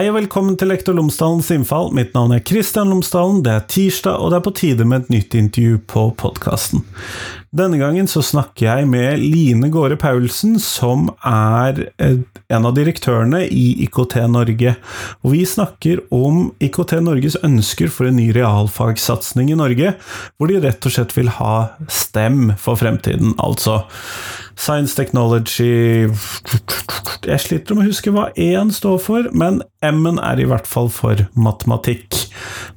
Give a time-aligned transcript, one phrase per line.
[0.00, 1.90] Hei og velkommen til Lektor Lomsdalens innfall.
[1.92, 3.42] Mitt navn er Kristian Lomsdalen.
[3.44, 6.86] Det er tirsdag, og det er på tide med et nytt intervju på podkasten.
[7.52, 13.66] Denne gangen så snakker jeg med Line Gåre Paulsen, som er en av direktørene i
[13.84, 14.72] IKT Norge.
[15.20, 19.92] Og vi snakker om IKT Norges ønsker for en ny realfagssatsing i Norge,
[20.40, 23.82] hvor de rett og slett vil ha STEM for fremtiden, altså
[24.56, 26.08] Science Technology
[27.26, 30.88] Jeg sliter med å huske hva E-en står for, men M-en er i hvert fall
[30.92, 32.16] for matematikk.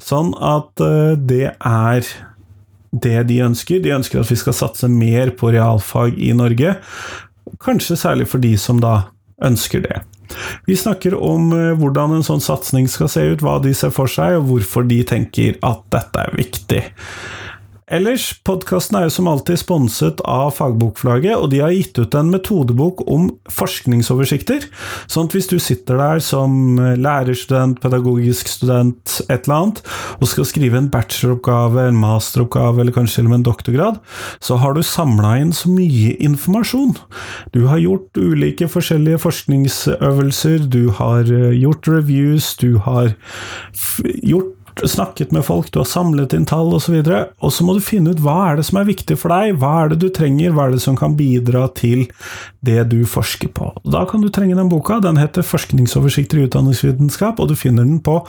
[0.04, 2.10] Sånn at uh, det er
[2.94, 3.82] det de ønsker.
[3.84, 6.76] De ønsker at vi skal satse mer på realfag i Norge.
[7.64, 8.98] Kanskje særlig for de som da
[9.44, 10.02] ønsker det.
[10.68, 14.12] Vi snakker om uh, hvordan en sånn satsing skal se ut, hva de ser for
[14.12, 16.84] seg, og hvorfor de tenker at dette er viktig.
[17.94, 22.32] Ellers, podkasten er jo som alltid sponset av Fagbokflagget, og de har gitt ut en
[22.34, 24.66] metodebok om forskningsoversikter.
[25.06, 29.84] Sånn at hvis du sitter der som lærerstudent, pedagogisk student, et eller annet,
[30.18, 34.02] og skal skrive en bacheloroppgave, en masteroppgave eller kanskje til og med en doktorgrad,
[34.42, 36.98] så har du samla inn så mye informasjon.
[37.54, 43.14] Du har gjort ulike forskjellige forskningsøvelser, du har eh, gjort reviews, du har
[44.26, 47.76] gjort snakket med folk, du har samlet inn tall osv., og, så og så må
[47.78, 50.08] du finne ut hva er det som er viktig for deg, hva er det du
[50.14, 52.06] trenger, hva er det som kan bidra til
[52.66, 53.70] det du forsker på.
[53.86, 58.02] Da kan du trenge den boka, den heter Forskningsoversikter i utdanningsvitenskap, og du finner den
[58.04, 58.20] på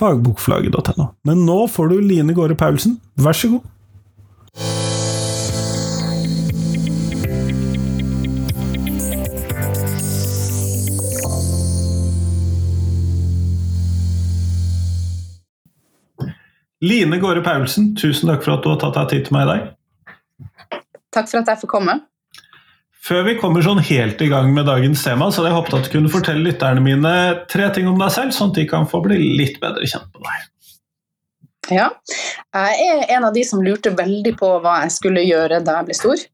[0.00, 1.10] fagbokflagget.no.
[1.28, 4.79] Men nå får du Line Gåre Paulsen, vær så god.
[16.80, 19.50] Line Gåre Paulsen, tusen takk for at du har tatt deg tid til meg i
[19.50, 19.66] dag.
[21.12, 21.98] Takk for at jeg får komme.
[23.04, 25.86] Før vi kommer sånn helt i gang med dagens tema, så hadde jeg håpet at
[25.88, 27.12] du kunne fortelle lytterne mine
[27.52, 30.28] tre ting om deg selv, sånn at de kan få bli litt bedre kjent med
[30.28, 30.48] deg.
[31.70, 31.86] Ja,
[32.56, 35.88] jeg er en av de som lurte veldig på hva jeg skulle gjøre da jeg
[35.88, 36.24] ble stor.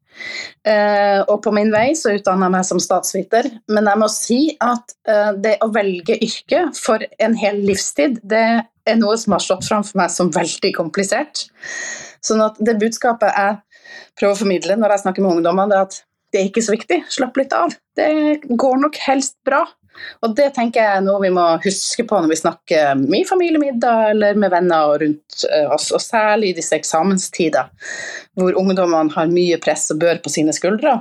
[0.66, 4.40] Uh, og på min vei så utdanna jeg meg som statsviter, men jeg må si
[4.62, 8.46] at uh, det å velge yrke for en hel livstid, det
[8.86, 11.46] er noe som har stått fram for meg som veldig komplisert.
[12.24, 13.60] Sånn at det budskapet jeg
[14.18, 16.02] prøver å formidle når jeg snakker med ungdommer, det er at
[16.34, 17.00] det er ikke så viktig.
[17.12, 17.74] Slapp litt av.
[17.96, 18.10] Det
[18.50, 19.62] går nok helst bra.
[20.24, 24.12] Og det tenker jeg er noe vi må huske på når vi snakker i familiemiddag
[24.12, 27.70] eller med venner og rundt eh, oss, og særlig i disse eksamenstider,
[28.38, 30.98] hvor ungdommene har mye press og bør på sine skuldre.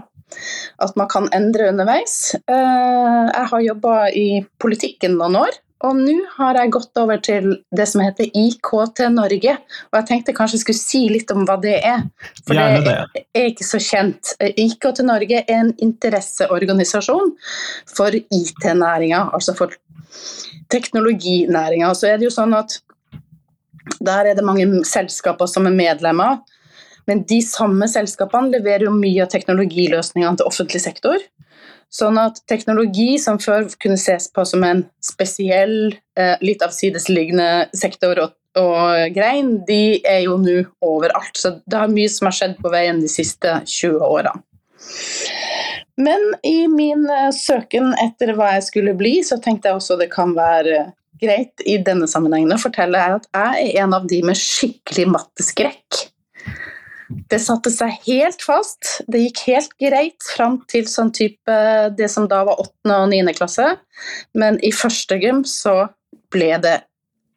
[0.81, 2.35] At man kan endre underveis.
[2.35, 4.27] Eh, jeg har jobba i
[4.61, 9.57] politikken noen år, og nå har jeg gått over til det som heter IKT Norge.
[9.91, 12.05] Og jeg tenkte kanskje jeg skulle si litt om hva det er.
[12.47, 14.31] For Gjerne det er ikke så kjent.
[14.39, 17.35] IKT Norge er en interesseorganisasjon
[17.91, 19.75] for IT-næringa, altså for
[20.71, 21.91] teknologinæringa.
[21.91, 22.79] Og så er det jo sånn at
[23.99, 26.39] der er det mange selskaper som er medlemmer.
[27.05, 31.19] Men de samme selskapene leverer jo mye av teknologiløsningene til offentlig sektor.
[31.95, 38.19] Sånn at teknologi som før kunne ses på som en spesiell, eh, litt avsidesliggende sektor
[38.19, 41.37] og, og, grein, de er jo nå overalt.
[41.39, 44.35] Så det har mye som har skjedd på veien de siste 20 årene.
[45.95, 50.11] Men i min eh, søken etter hva jeg skulle bli, så tenkte jeg også det
[50.11, 50.89] kan være
[51.21, 56.01] greit i denne sammenhengen å fortelle at jeg er en av de med skikkelig matteskrekk.
[57.09, 59.01] Det satte seg helt fast.
[59.11, 61.59] Det gikk helt greit fram til sånn type
[61.97, 62.95] det som da var 8.
[62.97, 63.35] og 9.
[63.37, 63.69] klasse.
[64.33, 65.85] Men i første gym så
[66.33, 66.79] ble det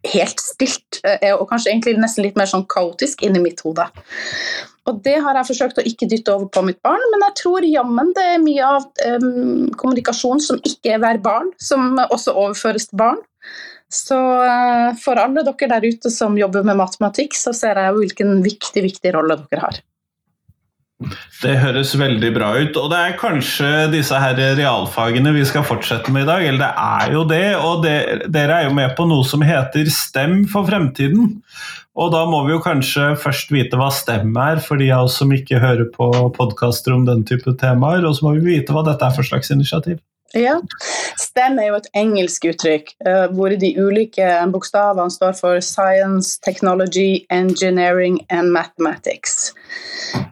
[0.07, 3.89] helt stilt, eh, og kanskje egentlig nesten litt mer sånn kaotisk inni mitt hode.
[4.89, 7.67] Og det har jeg forsøkt å ikke dytte over på mitt barn, men jeg tror
[7.67, 8.87] jammen det er mye av
[9.19, 13.21] um, kommunikasjon som ikke er verbal, som også overføres til barn.
[13.89, 18.43] Så eh, for alle dere der ute som jobber med matematikk, så ser jeg hvilken
[18.45, 19.81] viktig, viktig rolle dere har.
[21.39, 22.77] Det høres veldig bra ut.
[22.77, 26.47] Og det er kanskje disse her realfagene vi skal fortsette med i dag.
[26.49, 27.45] Eller det er jo det.
[27.57, 27.99] Og det,
[28.35, 31.37] dere er jo med på noe som heter STEM for fremtiden.
[31.99, 35.17] Og da må vi jo kanskje først vite hva STEM er, for de av oss
[35.23, 38.05] som ikke hører på podkaster om den type temaer.
[38.07, 40.03] Og så må vi vite hva dette er for slags initiativ.
[40.36, 40.59] Ja.
[41.16, 47.25] STEM er jo et engelsk uttrykk uh, hvor de ulike bokstavene står for Science, Technology,
[47.33, 49.54] Engineering and Mathematics.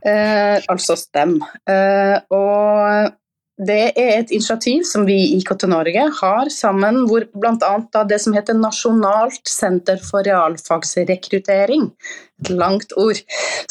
[0.05, 1.41] Uh, altså STEM.
[1.65, 3.13] Uh, og
[3.57, 8.03] det er et initiativ som vi i IKT Norge har sammen, hvor bl.a.
[8.05, 11.87] det som heter Nasjonalt senter for realfagsrekruttering,
[12.45, 13.17] et langt ord,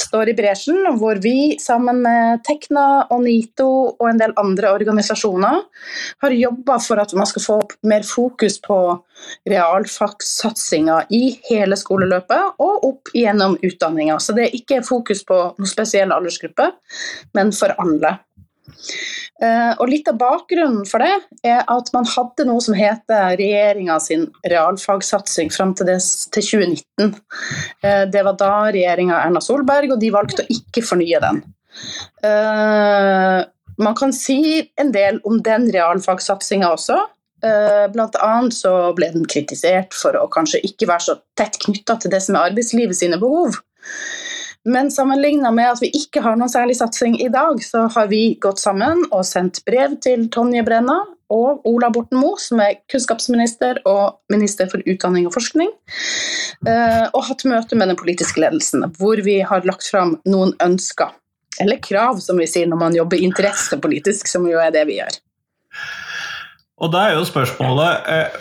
[0.02, 0.80] står i bresjen.
[0.98, 5.62] Hvor vi sammen med Tekna og NITO og en del andre organisasjoner
[6.26, 8.80] har jobba for at man skal få mer fokus på
[9.54, 14.18] realfagssatsinga i hele skoleløpet og opp gjennom utdanninga.
[14.18, 16.72] Så det er ikke fokus på noen spesiell aldersgruppe,
[17.38, 18.18] men for alle.
[19.36, 21.12] Uh, og Litt av bakgrunnen for det
[21.44, 25.98] er at man hadde noe som heter regjeringa sin realfagsatsing fram til, det,
[26.32, 27.18] til 2019.
[27.84, 31.44] Uh, det var da regjeringa Erna Solberg, og de valgte å ikke fornye den.
[32.24, 33.44] Uh,
[33.76, 34.40] man kan si
[34.80, 37.02] en del om den realfagsatsinga også.
[37.94, 42.14] Blant annet så ble den kritisert for å kanskje ikke være så tett knytta til
[42.14, 43.60] det som er arbeidslivet sine behov.
[44.66, 48.38] Men sammenligna med at vi ikke har noen særlig satsing i dag, så har vi
[48.42, 51.04] gått sammen og sendt brev til Tonje Brenna
[51.34, 55.70] og Ola Borten Moe, som er kunnskapsminister og minister for utdanning og forskning,
[56.70, 61.14] eh, og hatt møte med den politiske ledelsen, hvor vi har lagt fram noen ønsker.
[61.62, 65.22] Eller krav, som vi sier når man jobber interessepolitisk, som jo er det vi gjør.
[66.84, 68.40] Og da er jo spørsmålet eh,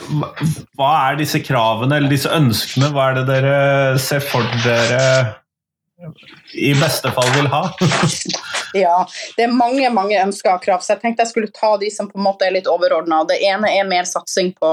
[0.74, 2.88] Hva er disse kravene eller disse ønskene?
[2.90, 3.58] Hva er det dere
[4.02, 5.43] ser for dere
[6.54, 7.62] i beste fall vil ha.
[8.74, 8.96] ja,
[9.36, 12.10] det er mange mange ønsker og krav, så jeg tenkte jeg skulle ta de som
[12.10, 13.22] på en måte er litt overordna.
[13.28, 14.72] Det ene er mer satsing på,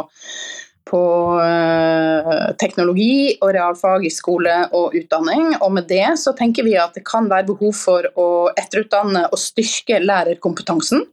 [0.89, 1.01] på
[1.37, 5.53] uh, teknologi og realfag i skole og utdanning.
[5.61, 8.27] Og med det så tenker vi at det kan være behov for å
[8.57, 11.05] etterutdanne og styrke lærerkompetansen.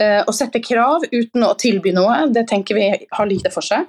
[0.00, 3.86] Uh, å sette krav uten å tilby noe, det tenker vi har lite for seg.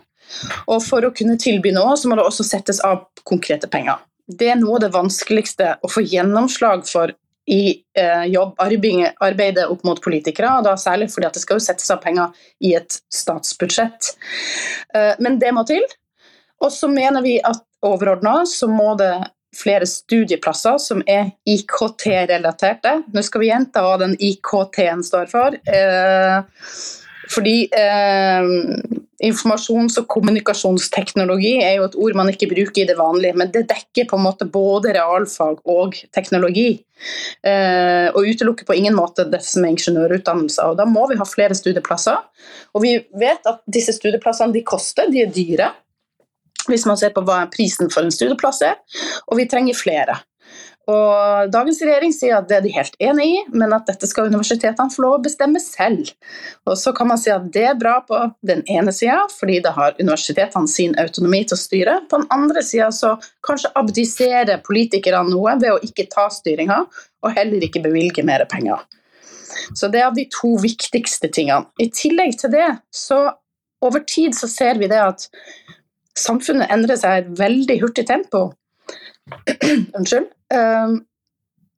[0.70, 4.00] Og for å kunne tilby noe, så må det også settes av konkrete penger
[4.38, 7.14] det er noe av det vanskeligste å få gjennomslag for
[7.52, 11.66] i eh, jobb, arbeidet opp mot politikere, og da særlig fordi at det skal jo
[11.66, 14.14] settes av penger i et statsbudsjett.
[14.96, 15.84] Eh, men det må til.
[16.62, 19.16] Og så mener vi at overordna så må det
[19.58, 23.02] flere studieplasser som er IKT-relaterte.
[23.12, 25.58] Nå skal vi gjenta hva den IKT-en står for.
[25.58, 26.62] Eh,
[27.30, 28.48] fordi eh,
[29.22, 33.68] informasjons- og kommunikasjonsteknologi er jo et ord man ikke bruker i det vanlige, men det
[33.70, 36.82] dekker på en måte både realfag og teknologi.
[37.46, 40.74] Eh, og utelukker på ingen måte det som er ingeniørutdannelser.
[40.74, 42.18] Og da må vi ha flere studieplasser.
[42.74, 45.72] Og vi vet at disse studieplassene de koster, de er dyre.
[46.70, 48.78] Hvis man ser på hva prisen for en studieplass er,
[49.28, 50.20] og vi trenger flere.
[50.90, 54.32] Og Dagens regjering sier at det er de helt enig i, men at dette skal
[54.32, 56.10] universitetene få lov å bestemme selv.
[56.66, 58.18] Og Så kan man si at det er bra på
[58.48, 61.98] den ene sida, fordi det har universitetene sin autonomi til å styre.
[62.10, 63.14] På den andre sida så
[63.46, 66.82] kanskje abdiserer politikerne noe ved å ikke ta styringa,
[67.22, 68.82] og heller ikke bevilge mer penger.
[69.78, 71.70] Så det er de to viktigste tingene.
[71.78, 73.28] I tillegg til det, så
[73.86, 75.28] over tid så ser vi det at
[76.18, 78.50] samfunnet endrer seg i et veldig hurtig tempo.
[79.98, 80.30] Unnskyld.
[80.54, 81.02] Um,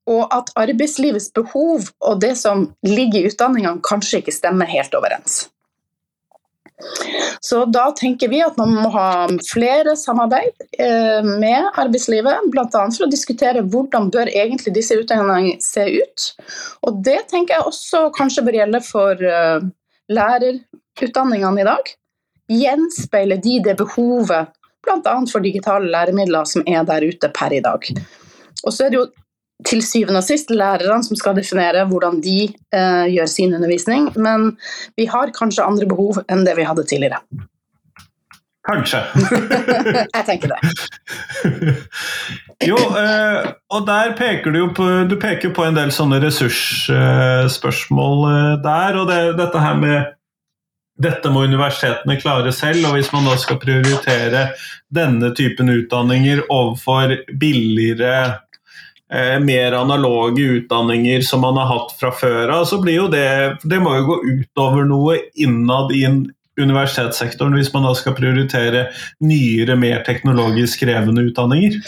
[0.10, 5.46] og at arbeidslivets behov og det som ligger i utdanningene, kanskje ikke stemmer helt overens.
[7.40, 12.66] Så da tenker vi at man må ha flere samarbeid eh, med arbeidslivet, bl.a.
[12.72, 16.28] for å diskutere hvordan bør egentlig disse utdanningene se ut.
[16.88, 19.68] Og det tenker jeg også kanskje bør gjelde for eh,
[20.12, 21.94] lærerutdanningene i dag.
[22.52, 24.52] Gjenspeile de det behovet
[24.84, 25.18] bl.a.
[25.32, 27.92] for digitale læremidler som er der ute per i dag.
[28.64, 29.08] Og så er det jo
[29.68, 34.58] til syvende og sist lærerne som skal definere hvordan de eh, gjør sin undervisning, men
[34.98, 37.20] vi har kanskje andre behov enn det vi hadde tidligere.
[38.64, 39.00] Kanskje.
[40.16, 40.60] jeg tenker det.
[42.70, 48.18] jo, eh, og der peker du jo på, du peker på en del sånne ressursspørsmål
[48.30, 49.00] eh, der.
[49.02, 50.13] Og det, dette her med
[51.00, 54.48] dette må universitetene klare selv, og hvis man da skal prioritere
[54.94, 58.14] denne typen utdanninger overfor billigere
[59.10, 63.58] eh, mer analoge utdanninger som man har hatt fra før av, så blir jo det
[63.64, 66.06] Det må jo gå utover noe innad i
[66.62, 68.88] universitetssektoren hvis man da skal prioritere
[69.26, 71.80] nyere, mer teknologisk krevende utdanninger?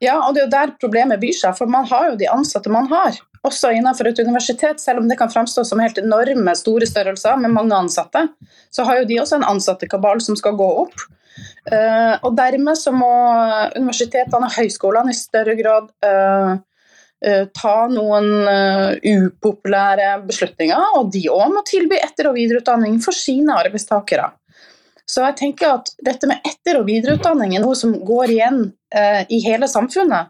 [0.00, 2.72] Ja, og det er jo der problemet byr seg, for man har jo de ansatte
[2.72, 3.20] man har.
[3.46, 7.54] Også innenfor et universitet, selv om det kan framstå som helt enorme store størrelser med
[7.54, 8.26] mange ansatte,
[8.68, 11.06] så har jo de også en ansatte-kabal som skal gå opp.
[11.70, 13.08] Uh, og dermed så må
[13.78, 16.58] universitetene og høyskolene i større grad uh,
[17.24, 18.28] uh, ta noen
[19.00, 24.28] upopulære beslutninger, og de òg må tilby etter- og videreutdanning for sine arbeidstakere.
[25.08, 28.60] Så jeg tenker at dette med etter- og videreutdanning er noe som går igjen
[29.30, 30.28] i hele samfunnet,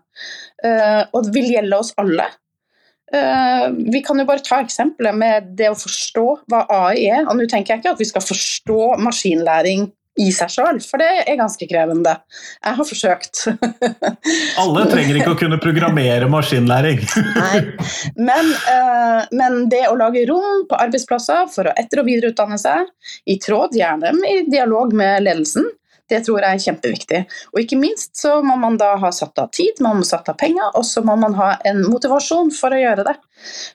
[1.12, 2.30] og vil gjelde oss alle.
[3.10, 7.24] Uh, vi kan jo bare ta eksempelet med det å forstå hva AI er.
[7.26, 9.88] Og nå tenker jeg ikke at vi skal forstå maskinlæring
[10.20, 12.12] i seg sjøl, for det er ganske krevende.
[12.58, 13.44] Jeg har forsøkt.
[14.62, 17.00] Alle trenger ikke å kunne programmere maskinlæring.
[17.38, 17.60] Nei,
[18.18, 22.90] men, uh, men, det å lage rom på arbeidsplasser for å etter- og videreutdanne seg,
[23.30, 25.70] i tråd gjerne i dialog med ledelsen,
[26.10, 27.20] det tror jeg er kjempeviktig.
[27.54, 30.38] Og ikke minst så må man da ha satt av tid, man må satt av
[30.40, 33.16] penger, og så må man ha en motivasjon for å gjøre det.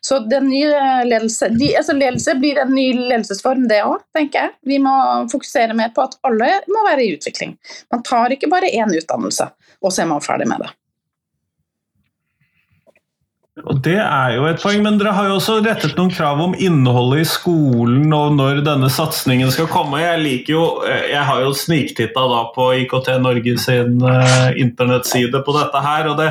[0.05, 4.55] Så ledelse, de, altså ledelse blir en ny ledelsesform, det òg, tenker jeg.
[4.67, 4.95] Vi må
[5.31, 7.57] fokusere mer på at alle må være i utvikling.
[7.93, 9.51] Man tar ikke bare én utdannelse,
[9.81, 10.73] og så er man ferdig med det.
[13.65, 16.53] Og Det er jo et poeng, men dere har jo også rettet noen krav om
[16.53, 20.03] innholdet i skolen og når denne satsingen skal komme.
[20.03, 25.41] Jeg liker jo, eh, jeg har jo sniktitta da på IKT Norge sin uh, internettside
[25.41, 26.11] på dette her.
[26.11, 26.29] og det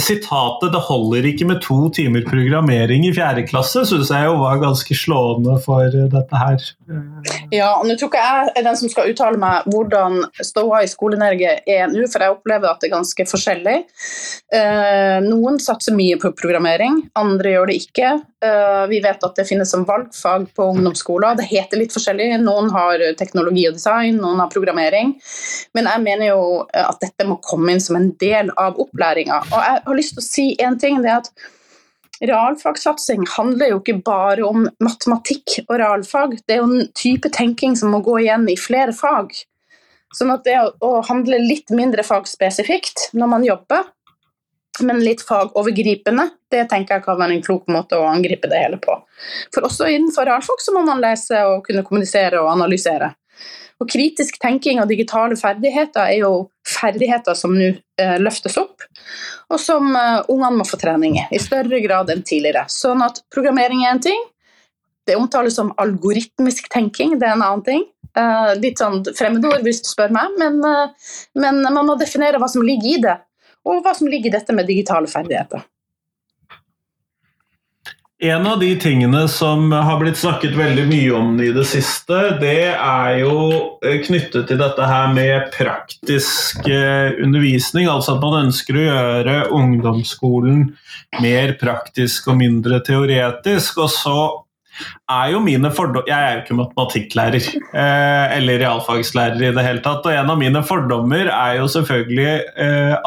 [0.00, 4.60] Sitatet 'det holder ikke med to timer programmering i fjerde klasse' syns jeg jo var
[4.62, 6.64] ganske slående for dette her.
[7.52, 10.90] Ja, og nå tror ikke jeg er den som skal uttale meg hvordan ståa i
[10.90, 13.76] Skole-Norge er nå, for jeg opplever at det er ganske forskjellig.
[14.54, 18.14] Eh, noen satser mye på programmering, andre gjør det ikke.
[18.44, 21.38] Eh, vi vet at det finnes som valgfag på ungdomsskoler.
[21.38, 22.28] Det heter litt forskjellig.
[22.44, 25.14] Noen har teknologi og design, noen har programmering.
[25.76, 29.40] Men jeg mener jo at dette må komme inn som en del av opplæringa.
[29.48, 31.00] Og jeg har lyst til å si en ting.
[31.02, 31.32] det at
[32.24, 36.38] Realfagsatsing handler jo ikke bare om matematikk og realfag.
[36.46, 39.34] Det er jo en type tenking som må gå igjen i flere fag.
[40.16, 43.84] Sånn at det å handle litt mindre fagspesifikt når man jobber,
[44.86, 48.78] men litt fagovergripende, det tenker jeg kan være en klok måte å angripe det hele
[48.82, 48.94] på.
[49.54, 53.12] For også innenfor realfag så må man lese og kunne kommunisere og analysere.
[53.82, 56.30] Og kritisk tenking og digitale ferdigheter er jo
[56.66, 58.86] ferdigheter som nå eh, løftes opp,
[59.52, 62.64] og som eh, ungene må få trening i i større grad enn tidligere.
[62.72, 64.24] Sånn at programmering er en ting.
[65.06, 67.84] Det omtales som algoritmisk tenking, det er en annen ting.
[68.16, 72.48] Eh, litt sånn fremmedord hvis du spør meg, men, eh, men man må definere hva
[72.48, 73.16] som ligger i det,
[73.68, 75.66] og hva som ligger i dette med digitale ferdigheter.
[78.18, 82.70] En av de tingene som har blitt snakket veldig mye om i det siste, det
[82.72, 83.34] er jo
[83.84, 87.90] eh, knyttet til dette her med praktisk eh, undervisning.
[87.92, 90.64] Altså at man ønsker å gjøre ungdomsskolen
[91.20, 93.84] mer praktisk og mindre teoretisk.
[93.84, 94.16] Og så
[95.12, 99.84] er jo mine fordommer Jeg er jo ikke matematikklærer eh, eller realfagslærer i det hele
[99.84, 100.08] tatt.
[100.08, 102.32] Og en av mine fordommer er jo selvfølgelig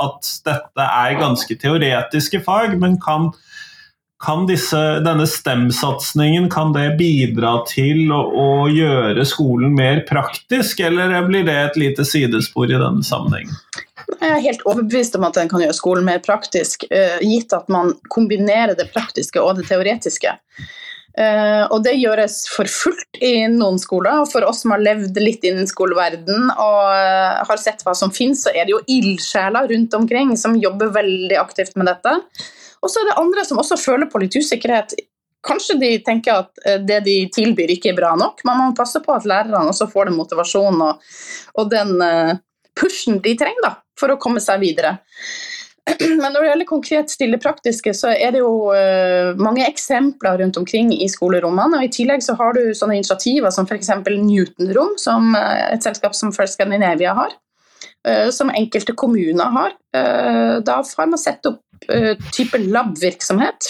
[0.05, 3.31] at dette er ganske teoretiske fag, men kan
[4.19, 6.49] kan disse, denne STEM-satsingen
[6.99, 12.75] bidra til å, å, gjøre skolen mer praktisk, eller blir det et lite sidespor i
[12.75, 13.55] denne sammenhengen?
[14.19, 17.71] Jeg er helt overbevist om at den kan gjøre skolen mer praktisk, uh, gitt at
[17.71, 20.35] man kombinerer det praktiske og det teoretiske.
[21.19, 24.21] Uh, og det gjøres for fullt i noen skoler.
[24.21, 28.11] og For oss som har levd litt innen skoleverden og uh, har sett hva som
[28.11, 32.19] finnes, så er det jo ildsjeler rundt omkring som jobber veldig aktivt med dette.
[32.81, 34.95] Og så er det andre som også føler på litt usikkerhet.
[35.45, 38.77] Kanskje de tenker at eh, det de tilbyr ikke er bra nok, men man må
[38.77, 41.05] passe på at lærerne også får den motivasjonen og,
[41.55, 42.33] og den uh,
[42.79, 44.97] pushen de trenger da, for å komme seg videre.
[46.21, 50.59] Men når det gjelder konkret stille praktiske, så er det jo uh, mange eksempler rundt
[50.59, 51.79] omkring i skolerommene.
[51.79, 53.89] og I tillegg så har du sånne initiativer som f.eks.
[54.05, 57.33] Newton-rom, som et selskap som First Scandinavia har.
[58.31, 59.73] Som enkelte kommuner har.
[60.63, 61.68] Da har man sett opp Eh,
[62.35, 63.69] type lab-virksomhet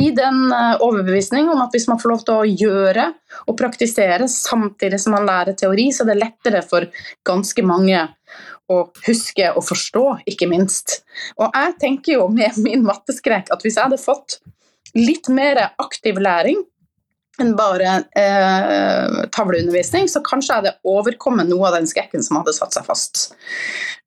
[0.00, 3.06] i den eh, overbevisning om at hvis man får lov til å gjøre
[3.46, 6.86] og praktisere samtidig som man lærer teori, så er det lettere for
[7.26, 8.04] ganske mange
[8.72, 11.00] å huske og forstå, ikke minst.
[11.38, 14.40] Og jeg tenker jo med min matteskrek at hvis jeg hadde fått
[14.96, 16.62] litt mer aktiv læring
[17.42, 22.54] enn bare eh, tavleundervisning, så kanskje jeg hadde overkommet noe av den skrekken som hadde
[22.56, 23.24] satt seg fast.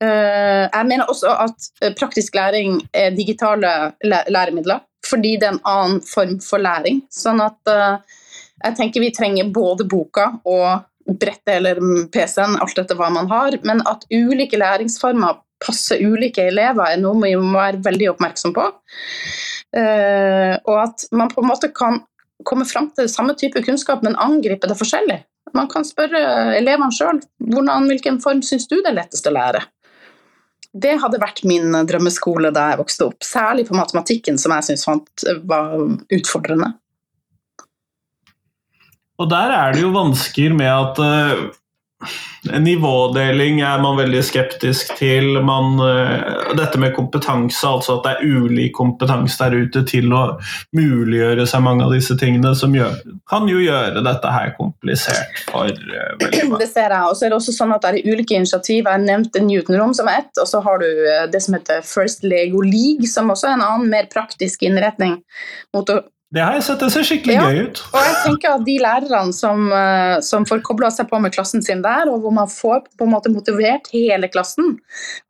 [0.01, 5.65] Eh, jeg mener også at eh, praktisk læring er digitale læremidler, fordi det er en
[5.69, 7.03] annen form for læring.
[7.13, 8.17] Sånn at eh,
[8.65, 11.79] jeg tenker vi trenger både boka og brettet eller
[12.13, 17.19] PC-en, alt etter hva man har, men at ulike læringsformer passer ulike elever, er noe
[17.24, 18.67] vi må være veldig oppmerksom på.
[19.69, 22.00] Uh, og at man på en måte kan
[22.48, 25.19] komme fram til samme type kunnskap, men angripe det forskjellig.
[25.58, 26.22] Man kan spørre
[26.60, 29.63] elevene sjøl hvilken form syns du det er lettest å lære.
[30.69, 35.25] Det hadde vært min drømmeskole da jeg vokste opp, særlig på matematikken, som jeg syntes
[35.50, 35.74] var
[36.13, 36.75] utfordrende.
[39.19, 41.50] Og der er det jo vansker med at uh,
[42.60, 45.34] Nivådeling er man veldig skeptisk til.
[45.44, 50.22] Man, uh, dette med kompetanse, altså at det er ulik kompetanse der ute til å
[50.77, 52.96] muliggjøre seg mange av disse tingene, som gjør,
[53.29, 56.62] kan jo gjøre dette her komplisert for uh, veldig mange.
[56.63, 57.10] Det ser jeg.
[57.10, 58.88] Og så er det også sånn at det er ulike initiativ.
[58.88, 60.88] Jeg nevnte Newton-rom som ett, og så har du
[61.34, 65.20] det som heter First Lego League, som også er en annen, mer praktisk innretning
[65.75, 67.79] mot å det har jeg sett, det ser skikkelig ja, gøy ut.
[67.89, 71.63] Og jeg tenker at De lærerne som, eh, som får kobla seg på med klassen
[71.65, 74.75] sin der, og hvor man får på en måte motivert hele klassen,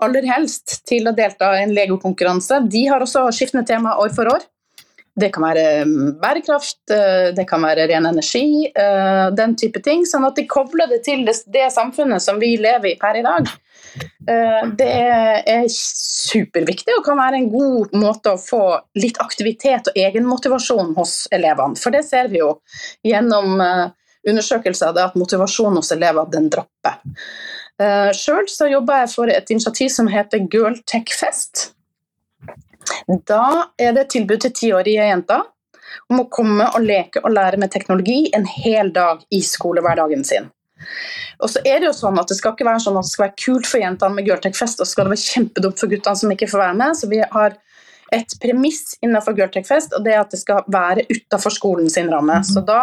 [0.04, 4.28] aller helst til å delta i en legokonkurranse, de har også skiftende tema år for
[4.34, 4.44] år.
[5.20, 10.04] Det kan være mm, bærekraft, eh, det kan være ren energi, eh, den type ting.
[10.08, 13.24] Sånn at de kobler det til det, det samfunnet som vi lever i per i
[13.24, 13.48] dag.
[14.30, 14.90] Eh, det
[15.50, 18.64] er superviktig og kan være en god måte å få
[19.00, 21.80] litt aktivitet og egenmotivasjon hos elevene.
[21.80, 22.52] For det ser vi jo
[23.08, 23.86] gjennom eh,
[24.30, 27.00] undersøkelser at motivasjonen hos elever den dropper.
[27.80, 31.72] Eh, Sjøl jobber jeg for et initiativ som heter Girl Tech Fest.
[33.30, 35.48] Da er det tilbud til tiårige jenter
[36.10, 40.50] om å komme og leke og lære med teknologi en hel dag i skolehverdagen sin.
[41.40, 43.28] Og så er Det jo sånn at det skal ikke være sånn at det skal
[43.28, 46.32] være kult for jentene med Girltech-fest, og så skal det være kjempedumt for guttene som
[46.36, 47.00] ikke får være med.
[47.00, 47.58] Så vi har
[48.16, 52.40] et premiss innenfor Girltech-fest, og det er at det skal være utafor skolen sin ramme.
[52.42, 52.48] Mhm.
[52.48, 52.82] Så da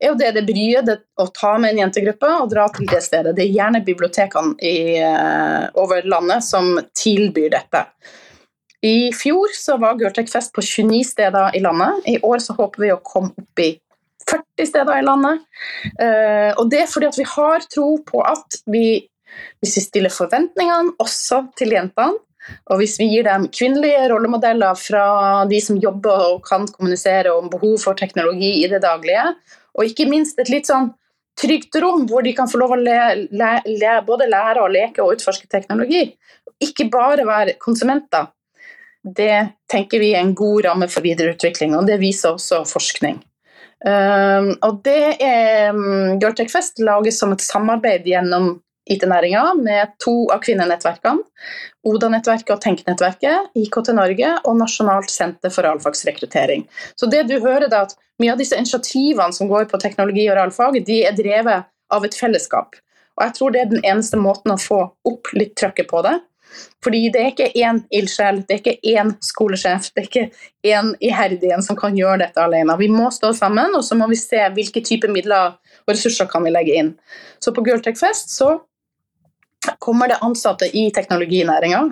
[0.00, 3.02] er jo det det bryet det å ta med en jentegruppe og dra til det
[3.02, 3.36] stedet.
[3.36, 7.86] Det er gjerne bibliotekene i, uh, over landet som tilbyr dette.
[8.84, 12.04] I fjor så var Girltech-fest på 29 steder i landet.
[12.04, 13.70] I år så håper vi å komme opp i
[14.30, 15.42] 40 steder i landet.
[16.00, 18.86] Uh, og det er fordi at vi har tro på at vi,
[19.60, 22.20] hvis vi stiller forventningene også til jentene,
[22.68, 25.04] og hvis vi gir dem kvinnelige rollemodeller fra
[25.48, 29.30] de som jobber og kan kommunisere om behov for teknologi i det daglige,
[29.74, 30.92] og ikke minst et litt sånn
[31.40, 32.98] trygt rom hvor de kan få lov å le,
[33.32, 36.06] le, le, både lære og leke og utforske teknologi,
[36.62, 38.28] ikke bare være konsumenter,
[39.04, 43.18] det tenker vi er en god ramme for videreutvikling, og det viser også forskning.
[43.84, 48.54] Um, og det er um, Girltech Fest lages som et samarbeid gjennom
[48.88, 51.24] IT-næringa med to av kvinnenettverkene.
[51.84, 56.64] ODA-nettverket og Tenk-nettverket, IKT Norge og Nasjonalt senter for realfagsrekruttering.
[56.96, 60.36] Så det du hører da, at Mye av disse initiativene som går på teknologi og
[60.38, 62.76] realfag, de er drevet av et fellesskap.
[63.18, 64.80] Og jeg tror det er den eneste måten å få
[65.10, 66.14] opp litt trøkket på det.
[66.84, 70.26] Fordi det er ikke én ildsjel, det er ikke én skolesjef, det er ikke
[70.74, 72.76] én iherdig en som kan gjøre dette alene.
[72.80, 76.44] Vi må stå sammen, og så må vi se hvilke typer midler og ressurser kan
[76.44, 76.94] vi legge inn.
[77.42, 78.56] Så på Girltech Fest så
[79.80, 81.84] kommer det ansatte i teknologinæringa.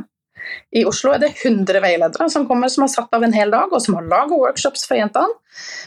[0.74, 3.70] I Oslo er det 100 veiledere som kommer som har satt av en hel dag,
[3.70, 5.30] og som har laga workshops for jentene.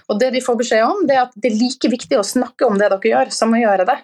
[0.10, 2.68] Og det de får beskjed om, det er at det er like viktig å snakke
[2.68, 3.98] om det dere gjør, som å gjøre det.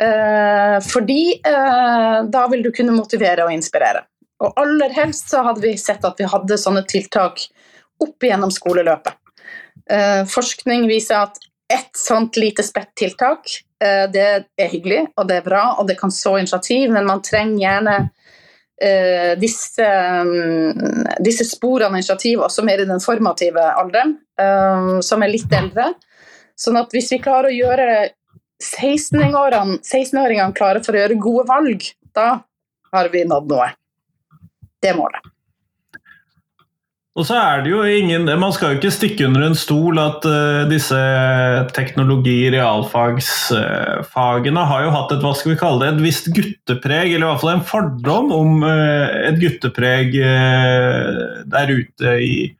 [0.00, 4.02] Eh, fordi eh, da vil du kunne motivere og inspirere.
[4.42, 7.44] Og aller helst så hadde vi sett at vi hadde sånne tiltak
[8.02, 9.14] opp igjennom skoleløpet.
[9.90, 11.38] Eh, forskning viser at
[11.72, 13.48] ett sånt lite spett tiltak,
[13.84, 14.24] det
[14.56, 17.94] er hyggelig og det er bra, og det kan så initiativ, men man trenger gjerne
[19.40, 24.14] disse, um, disse sporene av initiativ også mer i den formative alderen,
[25.04, 25.90] som er litt eldre.
[26.56, 27.88] Sånn at hvis vi klarer å gjøre
[28.64, 32.28] 16-åringene 16 klarer for å gjøre gode valg, da
[32.94, 33.70] har vi nådd noe.
[34.80, 35.30] Det er målet.
[37.14, 40.24] Og så er det jo ingen Man skal jo ikke stikke under en stol at
[40.26, 40.98] uh, disse
[41.76, 47.14] teknologi- realfagsfagene uh, har jo hatt et hva skal vi kalle det, et visst guttepreg,
[47.14, 50.08] eller i hvert fall en fordom om uh, et guttepreg
[51.54, 52.50] der ute i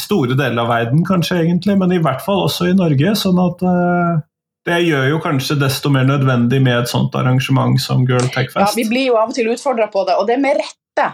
[0.00, 3.14] store deler av verden, kanskje egentlig, men i hvert fall også i Norge.
[3.18, 4.20] sånn at uh,
[4.68, 8.60] det gjør jo kanskje desto mer nødvendig med et sånt arrangement som Girl Tech Fest.
[8.60, 11.08] Ja, vi blir jo av og til utfordra på det, og det med rette.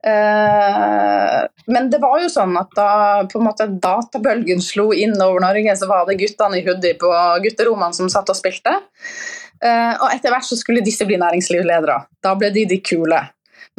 [0.00, 2.90] Uh, men det var jo sånn at da
[3.28, 7.10] på en måte databølgen slo inn over Norge, så var det guttene i hoodie på
[7.44, 8.74] gutterommene som satt og spilte.
[9.60, 11.98] Uh, og etter hvert så skulle disse bli næringslivsledere.
[12.24, 13.20] Da ble de de kule.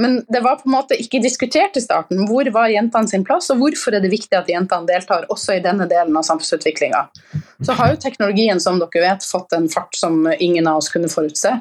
[0.01, 2.23] Men det var på en måte ikke diskutert i starten.
[2.29, 5.63] Hvor var jentene sin plass, og hvorfor er det viktig at jentene deltar også i
[5.63, 7.03] denne delen av samfunnsutviklinga?
[7.65, 11.11] Så har jo teknologien som dere vet, fått en fart som ingen av oss kunne
[11.11, 11.53] forutse.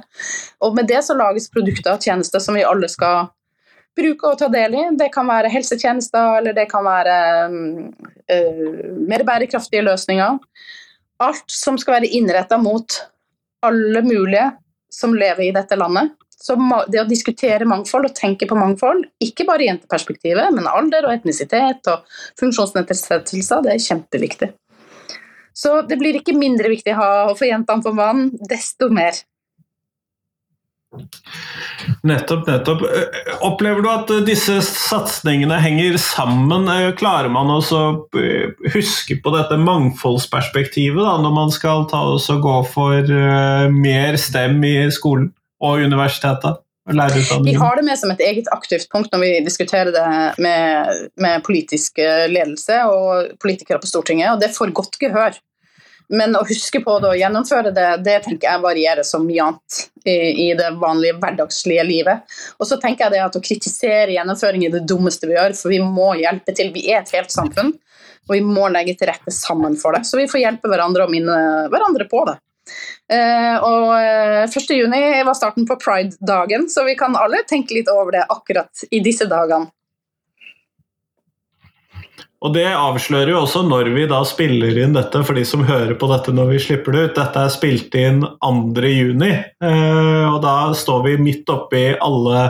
[0.65, 3.29] Og med det så lages produkter og tjenester som vi alle skal
[3.99, 4.87] bruke og ta del i.
[4.99, 7.17] Det kan være helsetjenester, eller det kan være
[7.51, 10.39] uh, mer bærekraftige løsninger.
[11.21, 13.03] Alt som skal være innretta mot
[13.67, 14.49] alle mulige
[14.91, 16.15] som lever i dette landet.
[16.41, 16.57] Så
[16.89, 21.91] det å diskutere mangfold og tenke på mangfold, ikke bare jenteperspektivet, men alder og etnisitet
[21.93, 22.07] og
[22.41, 24.53] funksjonsnedsettelser, det er kjempeviktig.
[25.53, 29.19] Så det blir ikke mindre viktig å få jentene på banen, desto mer.
[32.03, 32.81] Nettopp, nettopp.
[32.83, 36.67] Eh, opplever du at eh, disse satsingene henger sammen?
[36.73, 37.61] Eh, klarer man å
[38.75, 43.13] huske på dette mangfoldsperspektivet da, når man skal gå for
[43.77, 46.65] mer STEM i skolen og universitetet?
[47.45, 50.07] Vi har det med som et eget aktivt punkt når vi diskuterer det
[50.43, 52.01] med, med politisk
[52.33, 55.37] ledelse og politikere på Stortinget, og det får godt gehør.
[56.11, 59.77] Men å huske på det og gjennomføre det, det tenker jeg varierer så mye annet
[60.03, 60.17] i,
[60.49, 62.25] i, det vanlige hverdagslige livet.
[62.59, 65.71] Og så tenker jeg det at å kritisere gjennomføring er det dummeste vi gjør, for
[65.71, 66.73] vi må hjelpe til.
[66.75, 67.71] Vi er et helt samfunn,
[68.27, 70.03] og vi må legge til rette sammen for det.
[70.09, 71.39] Så vi får hjelpe hverandre og minne
[71.71, 72.41] hverandre på det.
[73.11, 74.55] Uh, og 1.
[74.55, 78.87] Eh, juni var starten på pride-dagen, så vi kan alle tenke litt over det akkurat
[78.91, 79.73] i disse dagene.
[82.41, 85.93] Og det avslører jo også når vi da spiller inn dette, for de som hører
[86.01, 87.19] på dette når vi slipper det ut.
[87.19, 92.47] Dette er spilt inn 2.6, eh, og da står vi midt oppi alle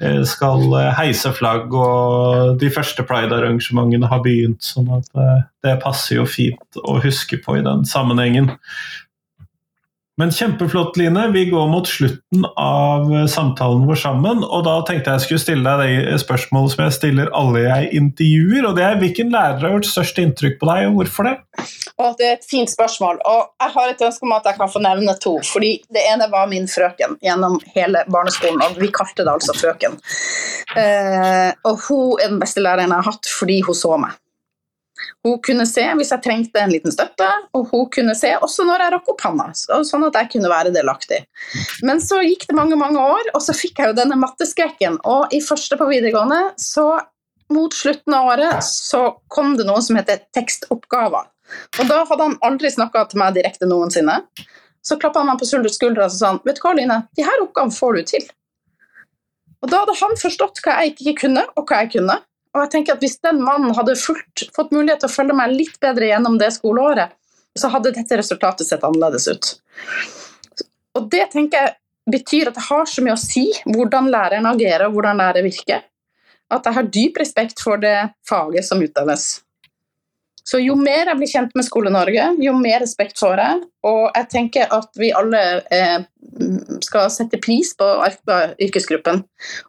[0.00, 0.64] eh, skal
[0.96, 4.64] heise flagg, og de første pride-arrangementene har begynt.
[4.64, 8.54] sånn at eh, det passer jo fint å huske på i den sammenhengen.
[10.20, 11.22] Men kjempeflott, Line.
[11.32, 14.42] Vi går mot slutten av samtalen vår sammen.
[14.44, 18.66] Og da tenkte jeg skulle stille deg det spørsmålet som jeg stiller alle jeg intervjuer.
[18.68, 21.34] Og det er hvilken lærer har gjort størst inntrykk på deg, og hvorfor det?
[22.02, 23.22] Og det er et fint spørsmål.
[23.24, 25.38] Og jeg har et ønske om at jeg kan få nevne to.
[25.48, 29.96] fordi det ene var min frøken gjennom hele barneskolen, og vi kalte det altså frøken.
[30.76, 34.18] Eh, og hun er den beste læreren jeg har hatt fordi hun så meg.
[35.26, 38.84] Hun kunne se hvis jeg trengte en liten støtte, og hun kunne se også når
[38.84, 41.22] jeg rakk opp handa, sånn at jeg kunne være delaktig.
[41.86, 44.98] Men så gikk det mange mange år, og så fikk jeg jo denne matteskrekken.
[45.08, 46.88] Og i første på videregående, så
[47.52, 51.28] mot slutten av året, så kom det noe som heter tekstoppgaver.
[51.78, 54.22] Og da hadde han aldri snakka til meg direkte noensinne.
[54.82, 57.76] Så klappa han meg på skuldra og sa vet du hva, Line, de her oppgavene
[57.76, 58.30] får du til.
[59.62, 62.18] Og da hadde han forstått hva jeg ikke kunne, og hva jeg kunne.
[62.52, 65.54] Og jeg tenker at Hvis den mannen hadde fulgt, fått mulighet til å følge meg
[65.56, 67.14] litt bedre gjennom det skoleåret,
[67.58, 69.52] så hadde dette resultatet sett annerledes ut.
[70.96, 71.76] Og Det tenker jeg
[72.12, 75.84] betyr at det har så mye å si hvordan læreren agerer og hvordan læreren virker.
[76.52, 77.96] At jeg har dyp respekt for det
[78.28, 79.42] faget som utøves.
[80.46, 83.60] Så jo mer jeg blir kjent med Skole-Norge, jo mer respekt får jeg.
[83.86, 85.42] Og jeg tenker at vi alle
[85.74, 86.02] eh,
[86.82, 87.88] skal sette pris på
[88.66, 89.22] yrkesgruppen.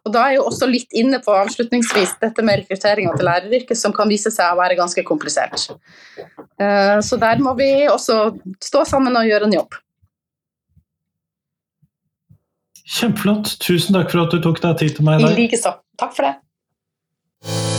[0.04, 3.78] Og da er jeg jo også litt inne på avslutningsvis dette med rekrutteringa til læreryrket,
[3.78, 5.70] som kan vise seg å være ganske komplisert.
[6.18, 9.78] Eh, så der må vi også stå sammen og gjøre en jobb.
[12.84, 13.54] Kjempeflott.
[13.64, 15.38] Tusen takk for at du tok deg tid til meg i dag.
[15.38, 15.78] I likeså.
[16.00, 17.73] Takk for det.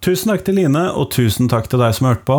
[0.00, 2.36] Tusen takk til Line, og tusen takk til deg som hørte på.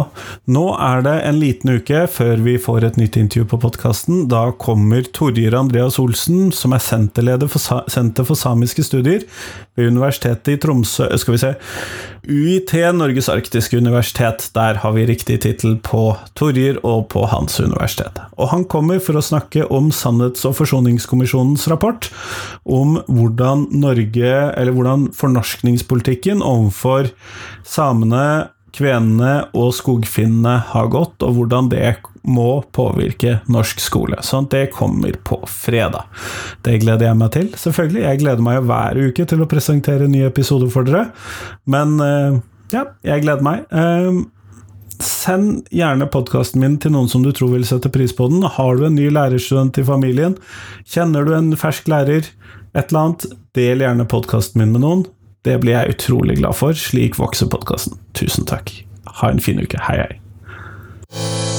[0.49, 4.23] Nå er det en liten uke før vi får et nytt intervju på podkasten.
[4.31, 9.27] Da kommer Torjir Andreas Olsen, som er senterleder for Senter for samiske studier
[9.77, 11.53] ved Universitetet i Tromsø Skal vi se
[12.21, 14.51] UiT, Norges arktiske universitet.
[14.53, 18.19] Der har vi riktig tittel på Torjer og på hans universitet.
[18.37, 22.11] Og han kommer for å snakke om Sannhets- og forsoningskommisjonens rapport
[22.63, 27.09] om hvordan Norge, eller hvordan fornorskningspolitikken overfor
[27.65, 31.81] samene, kvenene og skogfinnene har gått, og hvordan det
[32.27, 34.19] må påvirke norsk skole.
[34.25, 36.09] Sånn det kommer på fredag.
[36.65, 38.03] Det gleder jeg meg til, selvfølgelig.
[38.05, 41.07] Jeg gleder meg hver uke til å presentere nye episoder for dere.
[41.69, 42.37] Men eh,
[42.75, 43.65] ja, jeg gleder meg.
[43.71, 44.21] Eh,
[45.01, 48.45] send gjerne podkasten min til noen som du tror vil sette pris på den.
[48.45, 50.37] Har du en ny lærerstudent i familien?
[50.85, 52.29] Kjenner du en fersk lærer?
[52.71, 53.27] Et eller annet?
[53.57, 55.05] Del gjerne podkasten min med noen.
[55.43, 56.77] Det blir jeg utrolig glad for.
[56.77, 57.97] Slik vokser podkasten.
[58.17, 58.71] Tusen takk.
[59.21, 59.81] Ha en fin uke.
[59.89, 61.49] Hei, hei.